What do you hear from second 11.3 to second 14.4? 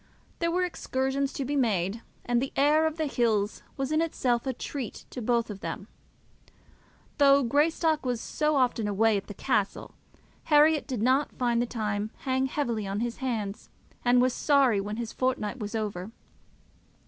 find the time hang heavily on his hands, and was